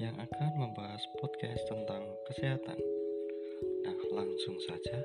yang 0.00 0.16
akan 0.16 0.56
membahas 0.56 1.04
podcast 1.20 1.60
tentang 1.68 2.00
kesehatan. 2.24 2.80
Nah, 3.84 3.96
langsung 4.16 4.56
saja. 4.64 4.96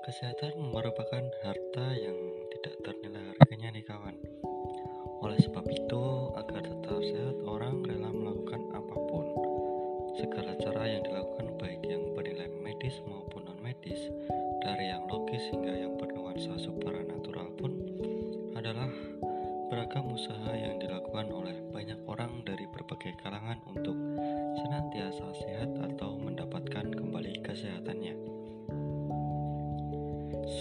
Kesehatan 0.00 0.72
merupakan 0.72 1.20
harta 1.44 1.86
yang 1.92 2.16
tidak 2.56 2.72
ternilai 2.88 3.36
harganya 3.36 3.76
nih 3.76 3.84
kawan. 3.84 4.16
Oleh 5.20 5.36
sebab 5.44 5.68
itu, 5.68 6.04
agar 6.40 6.64
tetap 6.64 7.04
sehat, 7.04 7.36
orang 7.44 7.84
rela 7.84 8.08
melakukan 8.08 8.64
apa 8.72 8.96
pun. 9.12 9.26
Segala 10.16 10.56
cara 10.56 10.88
yang 10.88 11.04
dilakukan 11.04 11.60
baik 11.60 11.84
yang 11.84 12.16
bernilai 12.16 12.48
medis 12.64 12.96
maupun 13.04 13.44
non 13.44 13.60
medis, 13.60 14.08
dari 14.64 14.88
yang 14.88 15.04
logis 15.04 15.52
hingga 15.52 15.84
yang 15.84 16.00
bernuansa 16.00 16.56
supranatural 16.64 17.52
pun 17.60 17.76
adalah 18.56 18.88
beragam 19.74 20.14
usaha 20.14 20.54
yang 20.54 20.78
dilakukan 20.78 21.34
oleh 21.34 21.58
banyak 21.74 21.98
orang 22.06 22.46
dari 22.46 22.62
berbagai 22.70 23.18
kalangan 23.18 23.58
untuk 23.66 23.98
senantiasa 24.62 25.34
sehat 25.42 25.66
atau 25.82 26.14
mendapatkan 26.14 26.94
kembali 26.94 27.42
kesehatannya. 27.42 28.14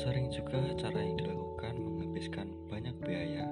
Sering 0.02 0.34
juga 0.34 0.66
cara 0.82 0.98
yang 0.98 1.22
dilakukan 1.22 1.78
menghabiskan 1.78 2.58
banyak 2.74 2.98
biaya 3.06 3.46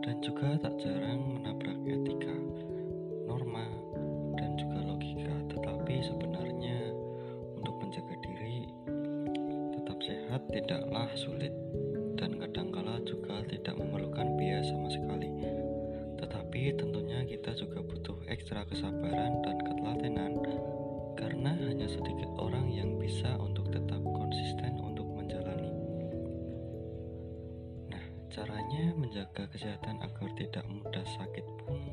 dan 0.00 0.16
juga 0.24 0.56
tak 0.64 0.80
jarang 0.80 1.20
menabrak 1.36 1.76
etika, 1.84 2.32
norma, 3.28 3.68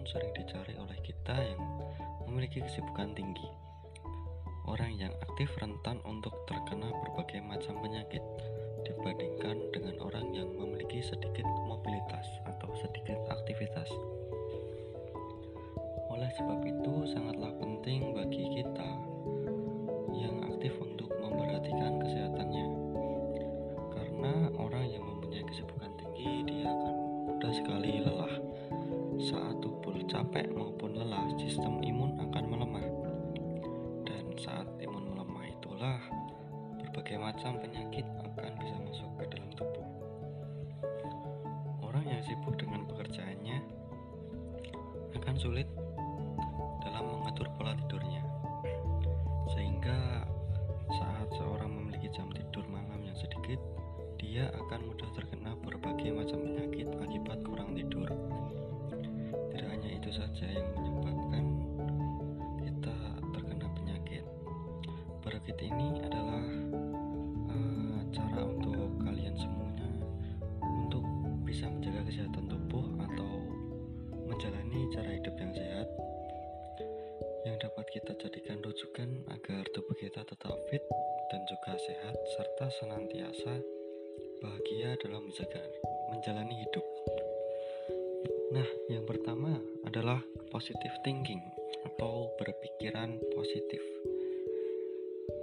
sering 0.09 0.33
dicari 0.33 0.73
oleh 0.81 0.97
kita 1.05 1.37
yang 1.37 1.61
memiliki 2.25 2.65
kesibukan 2.65 3.13
tinggi. 3.13 3.45
Orang 4.65 4.97
yang 4.97 5.13
aktif 5.21 5.53
rentan 5.61 6.01
untuk 6.05 6.33
terkena 6.49 6.89
berbagai 6.93 7.41
macam 7.45 7.77
penyakit 7.81 8.21
dibandingkan 8.85 9.69
dengan 9.69 9.95
orang 10.01 10.33
yang 10.33 10.49
memiliki 10.57 11.01
sedikit 11.05 11.45
mobilitas 11.69 12.25
atau 12.49 12.73
sedikit 12.81 13.17
aktivitas. 13.29 13.89
Oleh 16.09 16.29
sebab 16.37 16.59
itu, 16.65 16.93
sangatlah 17.13 17.53
penting 17.61 18.13
bagi 18.17 18.61
kita 18.61 19.08
sibuk 42.29 42.61
dengan 42.61 42.85
pekerjaannya 42.85 43.57
akan 45.17 45.35
sulit 45.41 45.65
dalam 46.85 47.09
mengatur 47.09 47.49
pola 47.57 47.73
tidurnya. 47.73 48.21
Sehingga 49.57 50.29
saat 50.93 51.25
seorang 51.33 51.73
memiliki 51.73 52.13
jam 52.13 52.29
tidur 52.29 52.69
malam 52.69 53.01
yang 53.01 53.17
sedikit, 53.17 53.57
dia 54.21 54.45
akan 54.53 54.93
mudah 54.93 55.09
terkena 55.17 55.38
kita 77.99 78.15
jadikan 78.15 78.63
rujukan 78.63 79.11
agar 79.27 79.67
tubuh 79.75 79.91
kita 79.99 80.23
tetap 80.23 80.55
fit 80.71 80.79
dan 81.27 81.43
juga 81.51 81.75
sehat 81.75 82.15
serta 82.31 82.71
senantiasa 82.79 83.59
bahagia 84.39 84.95
dalam 85.03 85.27
menjaga 85.27 85.59
menjalani 86.07 86.55
hidup. 86.63 86.85
Nah, 88.55 88.63
yang 88.87 89.03
pertama 89.03 89.59
adalah 89.83 90.23
positive 90.47 90.95
thinking 91.03 91.43
atau 91.91 92.31
berpikiran 92.39 93.19
positif. 93.35 93.83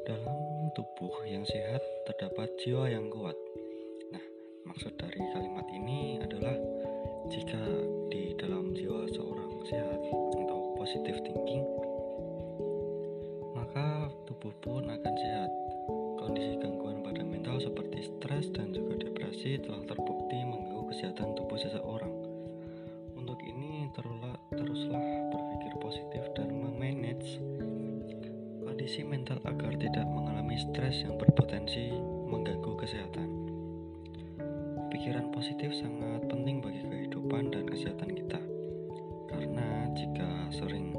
Dalam 0.09 0.73
tubuh 0.73 1.29
yang 1.29 1.45
sehat 1.45 1.85
terdapat 2.09 2.49
jiwa 2.65 2.89
yang 2.89 3.13
kuat. 3.13 3.37
Nah, 4.17 4.25
maksud 4.65 4.97
dari 4.97 5.21
kalimat 5.37 5.69
ini 5.77 6.25
adalah 6.25 6.57
jika 7.29 7.61
di 8.09 8.33
dalam 8.41 8.73
jiwa 8.73 9.05
seorang 9.13 9.61
sehat 9.69 10.01
atau 10.41 10.73
positive 10.81 11.21
thinking, 11.21 11.86
tubuh 14.47 14.63
pun 14.63 14.87
akan 14.87 15.15
sehat. 15.19 15.51
Kondisi 16.23 16.55
gangguan 16.63 17.03
pada 17.03 17.27
mental 17.27 17.59
seperti 17.59 18.07
stres 18.07 18.47
dan 18.55 18.71
juga 18.71 18.95
depresi 18.95 19.59
telah 19.59 19.83
terbukti 19.91 20.39
mengganggu 20.39 20.87
kesehatan 20.87 21.35
tubuh 21.35 21.59
seseorang. 21.59 22.15
Untuk 23.19 23.43
ini, 23.43 23.91
teruslah, 23.91 24.39
teruslah 24.55 25.03
berpikir 25.35 25.73
positif 25.83 26.23
dan 26.39 26.55
memanage 26.63 27.43
kondisi 28.63 29.03
mental 29.03 29.43
agar 29.43 29.75
tidak 29.83 30.07
mengalami 30.07 30.55
stres 30.63 31.03
yang 31.03 31.19
berpotensi 31.19 31.91
mengganggu 32.31 32.71
kesehatan. 32.79 33.27
Pikiran 34.95 35.35
positif 35.35 35.75
sangat 35.75 36.23
penting 36.31 36.63
bagi 36.63 36.87
kehidupan 36.87 37.51
dan 37.51 37.67
kesehatan 37.67 38.15
kita, 38.15 38.39
karena 39.27 39.91
jika 39.91 40.55
sering 40.55 40.96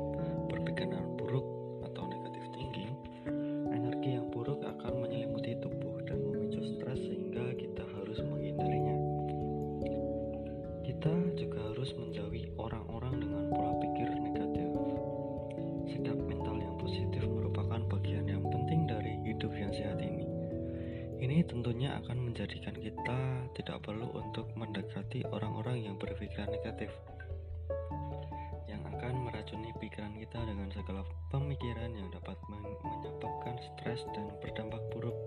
stres 33.97 34.13
dan 34.13 34.29
berdampak 34.37 34.81
buruk 34.93 35.17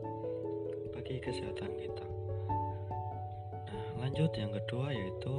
bagi 0.95 1.19
kesehatan 1.19 1.75
kita. 1.75 2.07
Nah, 3.67 4.07
lanjut 4.07 4.31
yang 4.39 4.55
kedua 4.55 4.95
yaitu 4.95 5.34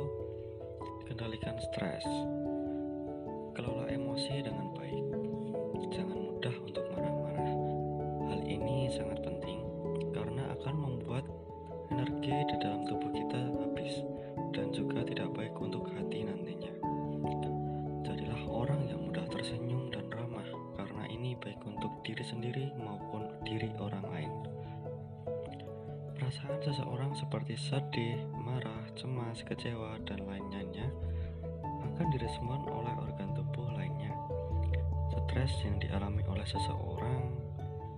kendalikan 1.08 1.56
stres. 1.72 2.04
Kelola 3.56 3.88
emosi 3.88 4.44
dengan 4.44 4.71
sedih, 27.92 28.24
marah, 28.40 28.88
cemas, 28.96 29.44
kecewa, 29.44 30.00
dan 30.08 30.24
lainnya 30.24 30.88
akan 31.60 32.08
direspon 32.16 32.64
oleh 32.72 32.96
organ 33.04 33.36
tubuh 33.36 33.68
lainnya. 33.76 34.16
Stres 35.12 35.52
yang 35.68 35.76
dialami 35.76 36.24
oleh 36.32 36.48
seseorang 36.48 37.36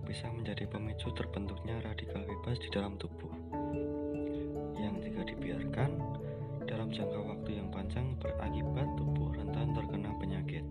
bisa 0.02 0.26
menjadi 0.34 0.66
pemicu 0.66 1.14
terbentuknya 1.14 1.78
radikal 1.86 2.26
bebas 2.26 2.58
di 2.58 2.74
dalam 2.74 2.98
tubuh. 2.98 3.30
Yang 4.74 4.94
jika 5.06 5.30
dibiarkan 5.30 5.90
dalam 6.66 6.90
jangka 6.90 7.20
waktu 7.30 7.62
yang 7.62 7.70
panjang 7.70 8.18
berakibat 8.18 8.98
tubuh 8.98 9.30
rentan 9.30 9.78
terkena 9.78 10.10
penyakit. 10.18 10.66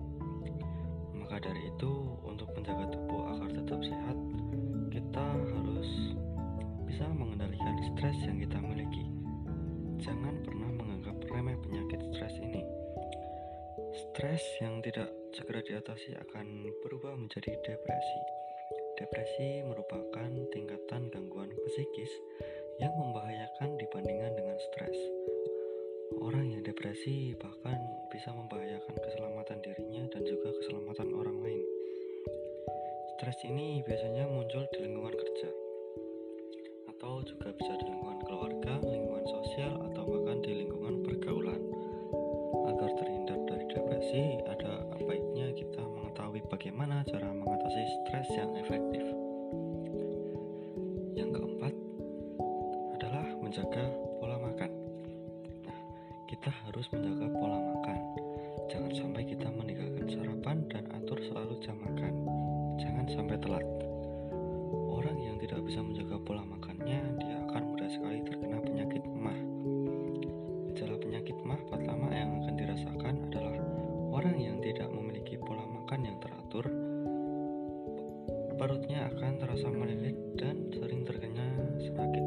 Maka 1.16 1.40
dari 1.40 1.72
itu, 1.72 2.12
untuk 2.28 2.52
menjaga 2.60 2.92
tubuh 2.92 3.40
agar 3.40 3.56
tetap 3.56 3.80
sehat, 3.88 4.20
kita 4.92 5.28
harus 5.48 6.12
bisa 6.92 7.08
mengendalikan 7.08 7.80
stres 7.88 8.20
yang 8.28 8.44
kita 8.44 8.60
miliki. 8.60 8.73
Jangan 10.04 10.36
pernah 10.44 10.68
menganggap 10.68 11.16
remeh 11.32 11.56
penyakit 11.64 12.04
stres 12.12 12.36
ini. 12.44 12.60
Stres 13.96 14.44
yang 14.60 14.84
tidak 14.84 15.08
segera 15.32 15.64
diatasi 15.64 16.20
akan 16.20 16.68
berubah 16.84 17.16
menjadi 17.16 17.56
depresi. 17.64 18.20
Depresi 19.00 19.64
merupakan 19.64 20.28
tingkatan 20.52 21.08
gangguan 21.08 21.48
psikis 21.56 22.12
yang 22.84 22.92
membahayakan 23.00 23.80
dibandingkan 23.80 24.36
dengan 24.36 24.60
stres. 24.60 25.00
Orang 26.20 26.52
yang 26.52 26.68
depresi 26.68 27.32
bahkan 27.40 27.80
bisa 28.12 28.28
membahayakan 28.36 29.00
keselamatan 29.08 29.64
dirinya 29.64 30.04
dan 30.12 30.28
juga 30.28 30.52
keselamatan 30.60 31.16
orang 31.16 31.40
lain. 31.40 31.64
Stres 33.16 33.40
ini 33.48 33.80
biasanya 33.88 34.28
muncul 34.28 34.68
di 34.68 34.84
lingkungan 34.84 35.16
kerja, 35.16 35.50
atau 36.92 37.24
juga 37.24 37.56
bisa 37.56 37.72
di 37.80 37.93
selalu 61.34 61.58
jam 61.66 61.74
makan. 61.82 62.14
Jangan 62.78 63.06
sampai 63.10 63.42
telat. 63.42 63.66
Orang 64.94 65.18
yang 65.18 65.42
tidak 65.42 65.66
bisa 65.66 65.82
menjaga 65.82 66.22
pola 66.22 66.46
makannya, 66.46 67.02
dia 67.18 67.36
akan 67.50 67.74
mudah 67.74 67.90
sekali 67.90 68.22
terkena 68.22 68.62
penyakit 68.62 69.02
emah. 69.02 69.40
Gejala 70.70 70.94
penyakit 71.02 71.34
emah 71.42 71.58
pertama 71.74 72.14
yang 72.14 72.38
akan 72.38 72.54
dirasakan 72.54 73.16
adalah 73.34 73.58
orang 74.14 74.38
yang 74.38 74.62
tidak 74.62 74.94
memiliki 74.94 75.42
pola 75.42 75.66
makan 75.66 76.06
yang 76.06 76.18
teratur. 76.22 76.70
Perutnya 78.54 79.10
akan 79.10 79.32
terasa 79.42 79.68
melilit 79.74 80.38
dan 80.38 80.70
sering 80.70 81.02
terkena 81.02 81.50
sakit 81.82 82.26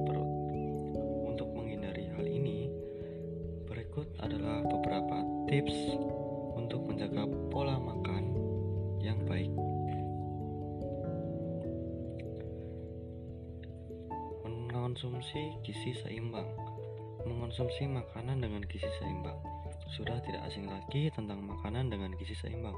Mengonsumsi 14.96 15.52
gizi 15.60 15.93
seimbang. 15.93 16.48
Mengonsumsi 17.28 17.84
makanan 17.84 18.40
dengan 18.40 18.64
gizi 18.64 18.88
seimbang. 18.96 19.37
Sudah 19.93 20.16
tidak 20.25 20.48
asing 20.48 20.72
lagi 20.72 21.12
tentang 21.12 21.44
makanan 21.44 21.93
dengan 21.93 22.16
gizi 22.16 22.32
seimbang. 22.32 22.72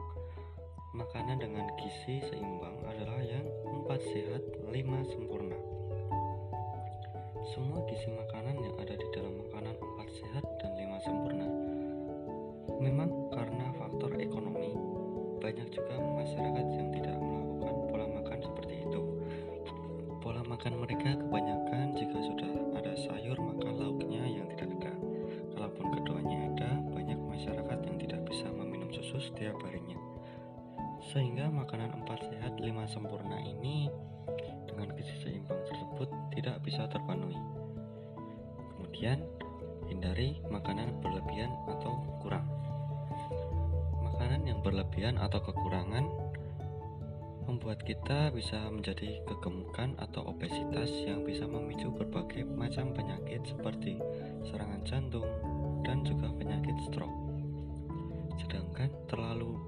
Makanan 0.98 1.38
dengan 1.38 1.70
gizi 1.78 2.18
seimbang 2.26 2.74
adalah 2.90 3.22
yang 3.22 3.46
empat 3.70 4.02
sehat, 4.02 4.42
lima 4.66 4.98
sempurna. 5.06 5.54
Semua 7.54 7.86
gizi 7.86 8.10
makanan 8.10 8.66
yang 8.66 8.74
ada 8.82 8.98
di 8.98 9.08
dalam 9.14 9.38
makanan 9.38 9.78
empat 9.78 10.08
sehat 10.18 10.42
dan 10.58 10.74
lima 10.74 10.98
sempurna. 11.06 11.46
Memang 12.82 13.30
karena 13.30 13.70
faktor 13.78 14.18
ekonomi, 14.18 14.74
banyak 15.38 15.70
juga 15.70 15.94
masyarakat 16.02 16.66
yang 16.82 16.88
tidak 16.98 17.14
melakukan 17.14 17.74
pola 17.86 18.06
makan 18.10 18.38
seperti 18.42 18.74
itu. 18.90 19.02
Pola 20.18 20.42
makan 20.42 20.82
mereka 20.82 21.14
Hindari 38.98 40.42
makanan 40.50 40.98
berlebihan 40.98 41.54
atau 41.70 42.02
kurang. 42.18 42.42
Makanan 44.02 44.42
yang 44.42 44.58
berlebihan 44.58 45.14
atau 45.22 45.38
kekurangan 45.38 46.02
membuat 47.46 47.86
kita 47.86 48.34
bisa 48.34 48.58
menjadi 48.66 49.22
kegemukan 49.22 49.94
atau 50.02 50.26
obesitas 50.26 50.90
yang 51.06 51.22
bisa 51.22 51.46
memicu 51.46 51.94
berbagai 51.94 52.42
macam 52.58 52.90
penyakit 52.90 53.38
seperti 53.46 54.02
serangan 54.50 54.82
jantung 54.82 55.30
dan 55.86 56.02
juga 56.02 56.34
penyakit 56.34 56.74
stroke. 56.90 57.14
Sedangkan 58.42 58.90
terlalu 59.06 59.62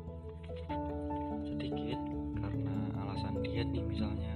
sedikit 1.46 2.02
karena 2.34 2.76
alasan 2.98 3.38
diet 3.46 3.70
nih 3.70 3.86
misalnya 3.86 4.29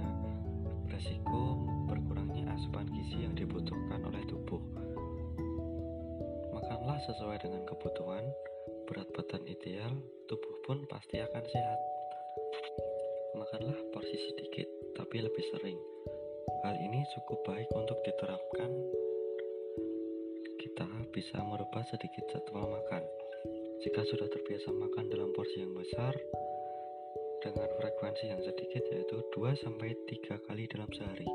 sesuai 7.05 7.37
dengan 7.45 7.61
kebutuhan, 7.69 8.25
berat 8.89 9.05
badan 9.13 9.45
ideal, 9.45 9.93
tubuh 10.25 10.57
pun 10.65 10.89
pasti 10.89 11.21
akan 11.21 11.45
sehat. 11.45 11.79
Makanlah 13.37 13.77
porsi 13.93 14.17
sedikit, 14.17 14.65
tapi 14.97 15.21
lebih 15.21 15.45
sering. 15.53 15.77
Hal 16.65 16.75
ini 16.81 17.05
cukup 17.13 17.45
baik 17.45 17.69
untuk 17.77 18.01
diterapkan. 18.01 18.71
Kita 20.57 20.89
bisa 21.13 21.37
merubah 21.45 21.85
sedikit 21.93 22.25
jadwal 22.33 22.73
makan. 22.73 23.05
Jika 23.85 24.01
sudah 24.09 24.25
terbiasa 24.25 24.73
makan 24.73 25.05
dalam 25.13 25.29
porsi 25.37 25.61
yang 25.61 25.77
besar, 25.77 26.17
dengan 27.45 27.69
frekuensi 27.77 28.25
yang 28.33 28.41
sedikit 28.41 28.81
yaitu 28.89 29.21
2 29.37 29.53
sampai 29.61 29.93
3 30.09 30.41
kali 30.49 30.65
dalam 30.65 30.89
sehari, 30.89 31.29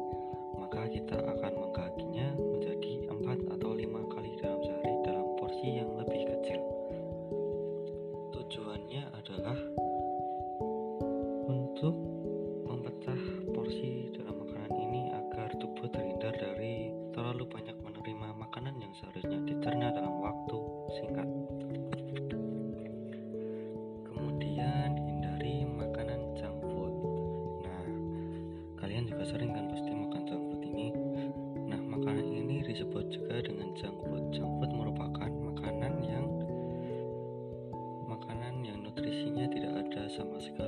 maka 0.59 0.91
kita 0.91 1.15
akan 1.15 1.53
menggaginya 1.55 2.35
menjadi 2.35 2.93
4 3.07 3.55
atau 3.55 3.71
5 3.79 4.13
kali 4.13 4.31
dalam 4.43 4.60
yang 5.69 5.93
lebih 6.01 6.25
kecil. 6.25 6.61
Tujuannya 8.33 9.03
adalah 9.13 9.59
untuk 11.45 11.93
memecah 12.65 13.21
porsi 13.53 14.09
dalam 14.17 14.41
makanan 14.41 14.73
ini 14.81 15.13
agar 15.13 15.53
tubuh 15.61 15.85
terhindar 15.93 16.33
dari 16.33 16.89
terlalu 17.13 17.45
banyak 17.45 17.77
menerima 17.77 18.29
makanan 18.41 18.81
yang 18.81 18.93
seharusnya 18.97 19.37
dicerna 19.45 19.93
dalam 19.93 20.17
waktu 20.25 20.59
singkat. 20.97 21.29
Kemudian 24.09 24.91
hindari 24.97 25.69
makanan 25.69 26.21
junk 26.41 26.57
food. 26.73 26.95
Nah, 27.69 27.85
kalian 28.81 29.05
juga 29.05 29.29
sering 29.29 29.53
kan 29.53 29.70
tidak 40.21 40.60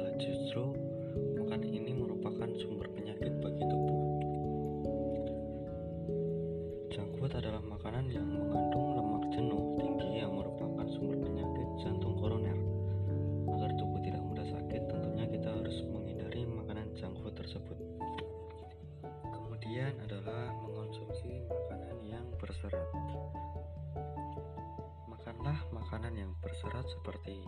yang 26.33 26.41
berserat 26.49 26.87
seperti 26.89 27.45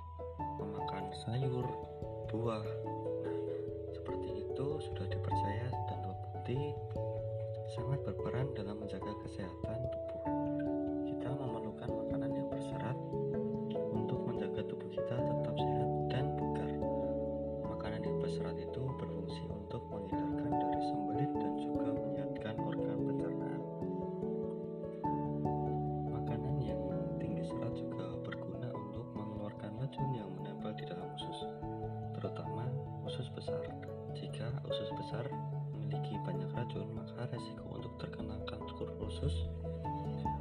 memakan 0.60 1.08
sayur, 1.24 1.64
buah. 2.28 2.60
Nah, 3.24 3.40
seperti 3.96 4.44
itu 4.44 4.66
sudah 4.84 5.06
dipercaya 5.08 5.72
dan 5.88 5.98
terbukti 6.04 6.60
sangat 7.72 8.04
berperan 8.04 8.52
dalam 8.52 8.76
menjaga 8.84 9.08
kesehatan 9.24 9.80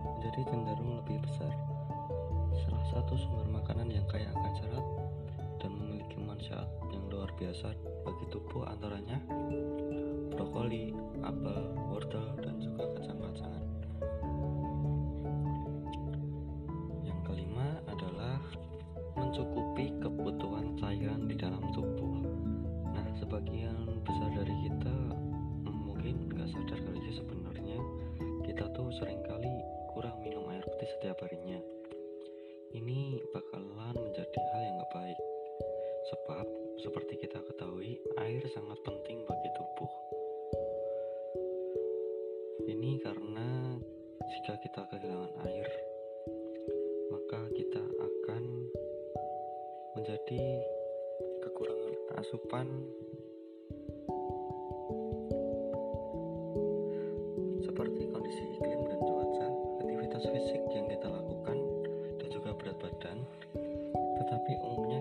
menjadi 0.04 0.42
cenderung 0.50 1.00
lebih 1.04 1.24
besar. 1.24 1.54
Salah 2.66 2.86
satu 2.92 3.14
sumber 3.16 3.48
makanan 3.48 3.92
yang 3.92 4.04
kaya 4.12 4.28
akan 4.34 4.54
serat 4.60 4.86
dan 5.64 5.72
memiliki 5.78 6.18
manfaat 6.20 6.68
yang 6.92 7.04
luar 7.08 7.32
biasa 7.40 7.72
bagi 8.04 8.26
tubuh 8.32 8.68
antaranya 8.68 9.20
brokoli, 10.34 10.92
apel, 11.24 11.76
wortel, 11.88 12.26
dan 12.42 12.60
juga 12.60 12.90
kacang-kacangan. 12.98 13.73
Ini 42.64 42.96
karena 43.04 43.76
jika 44.24 44.56
kita 44.64 44.88
kehilangan 44.88 45.34
air, 45.48 45.68
maka 47.12 47.40
kita 47.52 47.84
akan 47.84 48.44
menjadi 50.00 50.44
kekurangan 51.44 51.96
asupan 52.24 52.68
seperti 57.64 58.02
kondisi 58.12 58.44
iklim 58.56 58.80
dan 58.88 59.00
cuaca, 59.02 59.48
aktivitas 59.84 60.24
fisik 60.24 60.62
yang 60.72 60.88
kita 60.88 61.08
lakukan, 61.12 61.58
dan 62.20 62.28
juga 62.32 62.56
berat 62.56 62.78
badan. 62.80 63.18
Tetapi 63.94 64.52
umumnya 64.62 64.93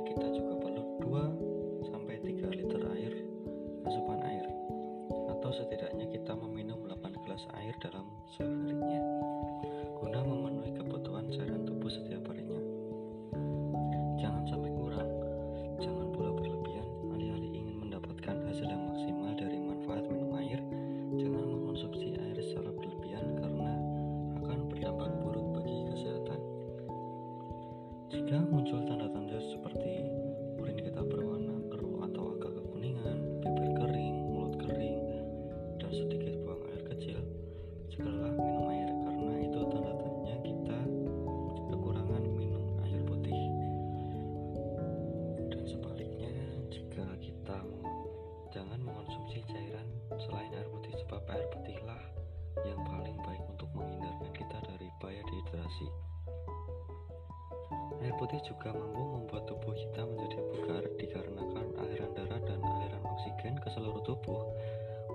Air 58.12 58.28
putih 58.28 58.44
juga 58.44 58.76
mampu 58.76 59.00
membuat 59.08 59.48
tubuh 59.48 59.72
kita 59.72 60.04
menjadi 60.04 60.36
bugar 60.52 60.84
dikarenakan 61.00 61.64
aliran 61.80 62.12
darah 62.12 62.44
dan 62.44 62.60
aliran 62.60 63.00
oksigen 63.08 63.56
ke 63.56 63.72
seluruh 63.72 64.04
tubuh 64.04 64.52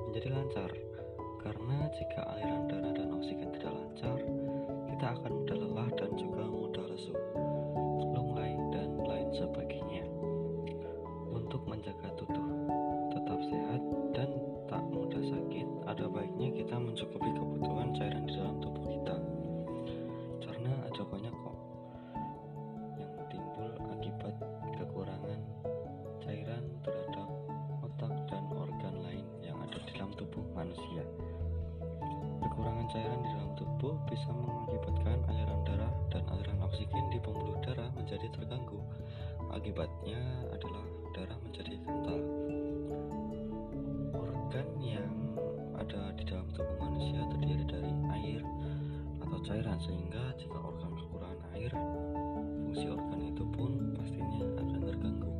menjadi 0.09 0.33
lancar. 0.33 0.73
Karena 1.45 1.93
jika 1.93 2.25
aliran 2.25 2.65
darah 2.65 2.97
dan 2.97 3.13
oksigen 3.13 3.53
tidak 3.53 3.77
lancar, 3.77 4.17
kita 4.89 5.05
akan 5.13 5.29
mudah 5.29 5.57
lelah 5.61 5.89
dan 5.93 6.11
juga 6.17 6.41
mudah 6.49 6.85
lesu, 6.89 7.13
lunglai, 8.17 8.57
dan 8.73 8.89
lain 9.05 9.29
sebagainya. 9.29 9.66
Cairan 32.87 33.19
di 33.19 33.29
dalam 33.35 33.51
tubuh 33.59 33.99
bisa 34.07 34.31
mengakibatkan 34.31 35.19
aliran 35.27 35.59
darah 35.67 35.91
dan 36.07 36.23
aliran 36.31 36.55
oksigen 36.63 37.11
di 37.11 37.19
pembuluh 37.19 37.59
darah 37.59 37.91
menjadi 37.99 38.31
terganggu. 38.31 38.79
Akibatnya 39.51 40.15
adalah 40.55 40.87
darah 41.11 41.35
menjadi 41.43 41.75
kental. 41.83 42.19
Organ 44.15 44.67
yang 44.79 45.11
ada 45.75 46.15
di 46.15 46.23
dalam 46.31 46.47
tubuh 46.55 46.79
manusia 46.79 47.27
terdiri 47.27 47.63
dari 47.67 47.91
air 48.23 48.41
atau 49.19 49.39
cairan 49.43 49.79
sehingga 49.83 50.23
jika 50.39 50.55
organ 50.55 50.95
kekurangan 50.95 51.43
air, 51.59 51.71
fungsi 52.63 52.87
organ 52.87 53.19
itu 53.19 53.43
pun 53.51 53.71
pastinya 53.99 54.47
akan 54.63 54.81
terganggu. 54.87 55.31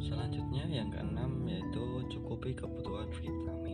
Selanjutnya 0.00 0.64
yang 0.64 0.88
keenam 0.88 1.44
yaitu 1.44 1.84
cukupi 2.08 2.56
kebutuhan 2.56 3.12
vitamin. 3.12 3.65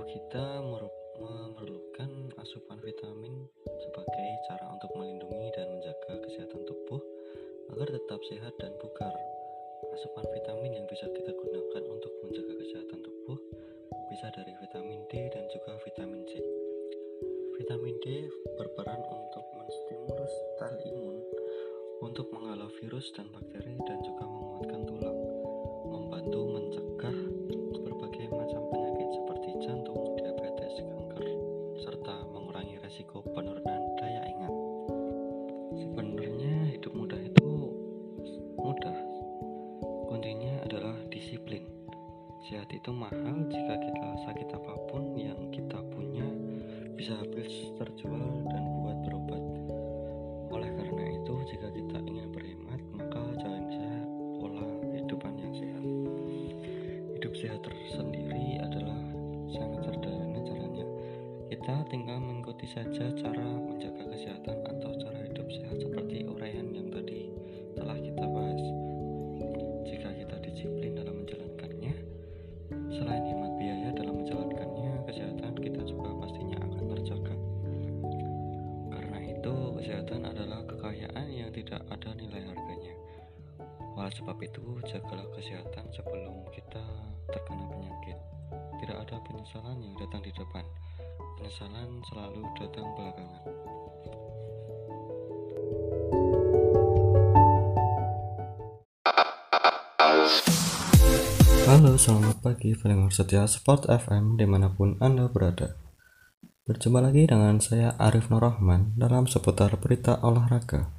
Tubuh 0.00 0.16
kita 0.16 0.64
memerlukan 0.64 2.32
asupan 2.40 2.80
vitamin 2.80 3.44
sebagai 3.84 4.28
cara 4.48 4.72
untuk 4.72 4.88
melindungi 4.96 5.52
dan 5.52 5.68
menjaga 5.76 6.24
kesehatan 6.24 6.64
tubuh 6.64 7.04
agar 7.68 7.84
tetap 7.84 8.16
sehat 8.32 8.56
dan 8.56 8.72
bugar. 8.80 9.12
Asupan 9.92 10.24
vitamin 10.32 10.72
yang 10.80 10.88
bisa 10.88 11.04
kita 11.04 11.36
gunakan 11.36 11.84
untuk 11.84 12.16
menjaga 12.24 12.48
kesehatan 12.64 12.96
tubuh 13.04 13.44
bisa 14.08 14.32
dari 14.32 14.56
vitamin 14.64 15.04
D 15.12 15.28
dan 15.36 15.44
juga 15.52 15.76
vitamin 15.84 16.24
C. 16.24 16.40
Vitamin 17.60 18.00
D 18.00 18.24
berperan 18.56 19.04
untuk 19.04 19.44
menstimulus 19.52 20.32
sel 20.56 20.80
imun 20.80 21.20
untuk 22.00 22.24
menghalau 22.32 22.72
virus 22.80 23.12
dan 23.12 23.28
bakteri 23.36 23.76
dan 23.84 24.00
juga 24.00 24.24
Sehat 57.40 57.64
tersendiri 57.64 58.60
adalah 58.60 59.00
sangat 59.48 59.88
sederhana 59.88 60.44
caranya. 60.44 60.84
Kita 61.48 61.88
tinggal 61.88 62.20
mengikuti 62.20 62.68
saja 62.68 63.08
cara 63.16 63.48
menjaga 63.56 64.12
kesehatan 64.12 64.60
atau 64.68 64.92
cara 65.00 65.24
hidup 65.24 65.48
sehat 65.48 65.80
seperti 65.80 66.28
uraian 66.28 66.68
yang 66.68 66.92
tadi 66.92 67.32
telah 67.80 67.96
kita 67.96 68.28
bahas. 68.28 68.60
Jika 69.88 70.12
kita 70.20 70.36
disiplin 70.44 70.92
dalam 70.92 71.24
menjalankannya, 71.24 71.94
selain 72.92 73.24
hemat 73.24 73.52
biaya 73.56 73.88
dalam 73.96 74.20
menjalankannya, 74.20 74.92
kesehatan 75.08 75.52
kita 75.64 75.80
juga 75.88 76.12
pastinya 76.20 76.60
akan 76.60 76.84
terjaga. 76.92 77.36
Karena 79.00 79.18
itu, 79.32 79.54
kesehatan 79.80 80.28
adalah 80.28 80.60
kekayaan 80.68 81.32
yang 81.32 81.48
tidak 81.56 81.88
ada 81.88 82.12
nilai 82.20 82.44
harganya. 82.52 82.92
Oleh 83.96 84.12
sebab 84.12 84.36
itu, 84.44 84.60
jagalah 84.84 85.24
kesehatan 85.32 85.88
sebelum 85.88 86.19
penyesalan 89.40 89.80
yang 89.80 89.96
datang 89.96 90.20
di 90.20 90.32
depan. 90.36 90.64
Penyesalan 91.40 91.88
selalu 92.12 92.44
datang 92.60 92.86
belakangan. 92.92 93.42
Halo, 101.64 101.96
selamat 101.96 102.36
pagi 102.44 102.76
pendengar 102.76 103.08
setia 103.16 103.48
Sport 103.48 103.88
FM 103.88 104.36
di 104.36 104.44
mana 104.44 104.68
pun 104.76 105.00
Anda 105.00 105.32
berada. 105.32 105.72
Berjumpa 106.68 107.00
lagi 107.00 107.24
dengan 107.24 107.64
saya 107.64 107.96
Arif 107.96 108.28
Nurrahman 108.28 108.92
dalam 109.00 109.24
seputar 109.24 109.72
berita 109.80 110.20
olahraga. 110.20 110.92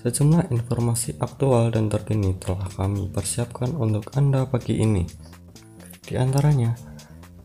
Sejumlah 0.00 0.48
informasi 0.48 1.20
aktual 1.20 1.76
dan 1.76 1.92
terkini 1.92 2.32
telah 2.40 2.72
kami 2.72 3.12
persiapkan 3.12 3.76
untuk 3.76 4.16
Anda 4.16 4.48
pagi 4.48 4.80
ini. 4.80 5.04
Di 6.08 6.16
antaranya, 6.16 6.87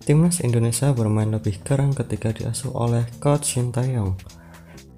Timnas 0.03 0.43
Indonesia 0.43 0.91
bermain 0.91 1.31
lebih 1.31 1.63
keren 1.63 1.95
ketika 1.95 2.35
diasuh 2.35 2.75
oleh 2.75 3.07
Coach 3.23 3.55
Shin 3.55 3.71
Taeyong. 3.71 4.19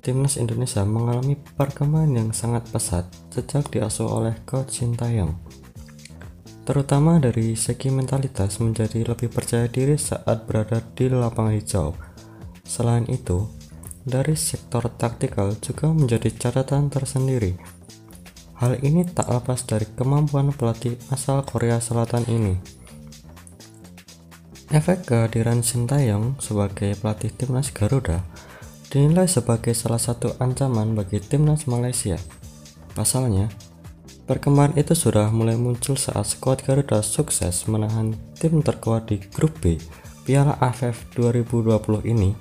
Timnas 0.01 0.37
Indonesia 0.37 0.81
mengalami 0.85 1.37
perkembangan 1.37 2.13
yang 2.13 2.29
sangat 2.33 2.65
pesat 2.73 3.05
sejak 3.29 3.69
diasuh 3.69 4.09
oleh 4.09 4.33
Coach 4.45 4.81
Shin 4.81 4.97
Taeyong 4.97 5.55
terutama 6.65 7.21
dari 7.21 7.53
segi 7.53 7.93
mentalitas 7.93 8.57
menjadi 8.57 9.05
lebih 9.05 9.29
percaya 9.29 9.69
diri 9.69 9.95
saat 9.95 10.49
berada 10.49 10.81
di 10.97 11.05
lapangan 11.13 11.53
hijau. 11.53 11.93
Selain 12.65 13.05
itu, 13.05 13.45
dari 14.01 14.33
sektor 14.33 14.89
taktikal 14.97 15.53
juga 15.61 15.93
menjadi 15.93 16.33
catatan 16.33 16.89
tersendiri. 16.89 17.53
Hal 18.57 18.81
ini 18.81 19.05
tak 19.05 19.29
lepas 19.29 19.61
dari 19.69 19.85
kemampuan 19.93 20.49
pelatih 20.49 20.97
asal 21.13 21.45
Korea 21.45 21.77
Selatan 21.77 22.25
ini. 22.25 22.57
Efek 24.75 25.07
kehadiran 25.07 25.63
Sintayong 25.63 26.35
sebagai 26.43 26.99
pelatih 26.99 27.31
timnas 27.31 27.71
Garuda 27.71 28.27
dinilai 28.91 29.23
sebagai 29.23 29.71
salah 29.71 30.03
satu 30.03 30.35
ancaman 30.43 30.99
bagi 30.99 31.23
timnas 31.23 31.63
Malaysia. 31.63 32.19
Pasalnya, 32.91 33.47
Perkembangan 34.27 34.75
itu 34.75 34.91
sudah 34.91 35.31
mulai 35.31 35.55
muncul 35.55 35.95
saat 35.95 36.27
skuad 36.27 36.59
Garuda 36.65 36.99
sukses 37.05 37.69
menahan 37.71 38.19
tim 38.35 38.59
terkuat 38.59 39.07
di 39.13 39.21
grup 39.21 39.53
B 39.63 39.79
Piala 40.27 40.59
AFF 40.59 41.13
2020 41.13 42.09
ini 42.09 42.35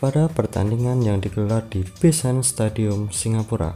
pada 0.00 0.30
pertandingan 0.30 1.04
yang 1.04 1.20
digelar 1.20 1.68
di 1.68 1.84
Bison 1.98 2.40
Stadium, 2.40 3.12
Singapura, 3.12 3.74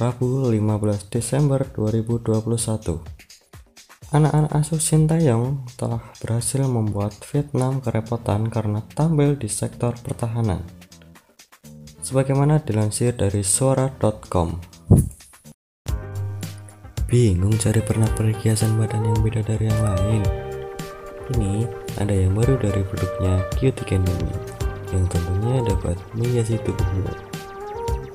Rabu 0.00 0.48
15 0.48 1.12
Desember 1.12 1.62
2021. 1.78 3.19
Anak-anak 4.10 4.50
asuh 4.58 4.82
Sintayong 4.82 5.70
telah 5.78 6.02
berhasil 6.18 6.66
membuat 6.66 7.14
Vietnam 7.30 7.78
kerepotan 7.78 8.50
karena 8.50 8.82
tampil 8.90 9.38
di 9.38 9.46
sektor 9.46 9.94
pertahanan. 10.02 10.66
Sebagaimana 12.02 12.58
dilansir 12.58 13.14
dari 13.14 13.46
suara.com. 13.46 14.58
Bingung 17.06 17.54
cari 17.54 17.78
pernak 17.86 18.10
perhiasan 18.18 18.82
badan 18.82 19.14
yang 19.14 19.18
beda 19.22 19.46
dari 19.46 19.70
yang 19.70 19.78
lain? 19.78 20.22
Ini 21.30 21.70
ada 22.02 22.10
yang 22.10 22.34
baru 22.34 22.58
dari 22.58 22.82
produknya 22.82 23.46
Cutie 23.62 23.86
Candy 23.86 24.10
yang 24.90 25.06
tentunya 25.06 25.62
dapat 25.62 25.94
menghiasi 26.18 26.58
tubuhmu. 26.66 27.14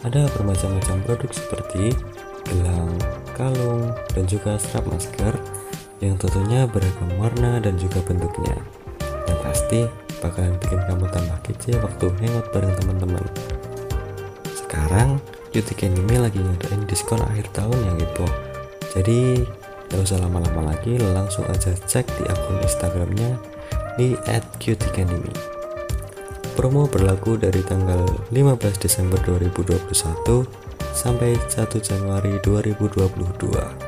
Ada 0.04 0.28
bermacam-macam 0.36 1.08
produk 1.08 1.32
seperti 1.32 1.96
gelang, 2.52 2.92
kalung, 3.40 3.96
dan 4.12 4.28
juga 4.28 4.60
strap 4.60 4.92
masker 4.92 5.55
yang 6.06 6.18
tentunya 6.22 6.70
beragam 6.70 7.10
warna 7.18 7.58
dan 7.58 7.76
juga 7.82 8.00
bentuknya. 8.06 8.54
Dan 9.26 9.36
pasti 9.42 9.90
bakalan 10.22 10.54
bikin 10.62 10.82
kamu 10.86 11.06
tambah 11.10 11.40
kece 11.42 11.82
waktu 11.82 12.06
hangout 12.22 12.48
bareng 12.54 12.74
teman-teman. 12.78 13.26
Sekarang 14.54 15.18
Cutie 15.56 15.72
Candy 15.72 16.20
lagi 16.20 16.36
ngadain 16.36 16.84
diskon 16.84 17.24
akhir 17.24 17.48
tahun 17.56 17.80
yang 17.88 17.96
gitu 17.96 18.28
jadi 18.92 19.40
gak 19.88 20.04
usah 20.04 20.20
lama-lama 20.20 20.76
lagi 20.76 21.00
langsung 21.00 21.48
aja 21.48 21.72
cek 21.72 22.04
di 22.20 22.28
akun 22.28 22.60
instagramnya 22.60 23.40
di 23.96 24.20
@qtcanimi 24.60 25.32
promo 26.60 26.92
berlaku 26.92 27.40
dari 27.40 27.64
tanggal 27.64 28.04
15 28.36 28.84
Desember 28.84 29.16
2021 29.24 30.44
sampai 30.92 31.40
1 31.40 31.80
Januari 31.80 32.36
2022 32.44 33.85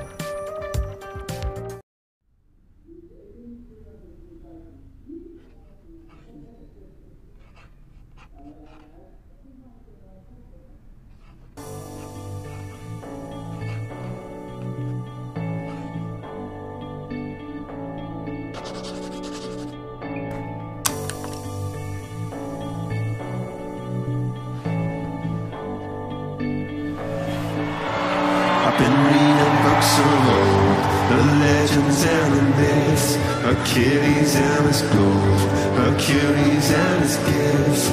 been 28.77 28.97
reading 29.09 29.55
books 29.65 29.91
of 29.97 30.11
old, 30.37 30.77
the 31.09 31.19
legends 31.41 31.99
and 32.05 32.29
the 32.37 32.45
myths, 32.61 33.07
Achilles 33.51 34.35
and 34.35 34.65
his 34.67 34.81
gold, 34.93 35.39
Hercules 35.79 36.67
and 36.71 37.01
his 37.01 37.17
gifts, 37.25 37.83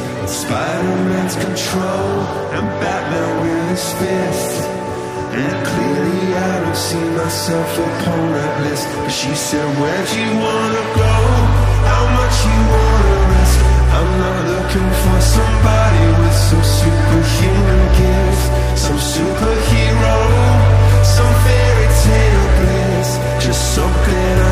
Spider-Man's 0.41 1.37
control, 1.37 2.13
and 2.57 2.67
Batman 2.81 3.31
with 3.41 3.69
his 3.71 3.87
fist. 3.99 4.75
And 5.33 5.67
clearly 5.67 6.35
I 6.37 6.61
don't 6.63 6.77
see 6.77 7.07
myself 7.17 7.71
upon 7.75 8.23
that 8.39 8.55
list 8.63 8.87
But 9.03 9.11
she 9.11 9.35
said, 9.35 9.67
where'd 9.81 10.11
you 10.15 10.31
wanna 10.39 10.85
go? 10.95 11.15
How 11.91 12.05
much 12.19 12.37
you 12.47 12.61
wanna 12.71 13.17
risk? 13.35 13.59
I'm 13.99 14.11
not 14.23 14.39
looking 14.53 14.91
for 15.03 15.19
somebody 15.35 16.05
with 16.23 16.39
some 16.39 16.65
superhuman 16.79 17.83
gifts 17.99 18.45
Some 18.79 18.99
superhero 18.99 20.44
so 23.75 23.83
clear 24.05 24.44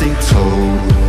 they 0.00 0.14
told 0.22 0.99